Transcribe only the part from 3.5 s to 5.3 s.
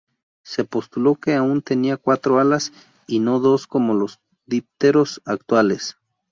como los dípteros